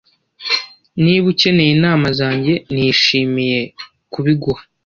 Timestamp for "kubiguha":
4.13-4.61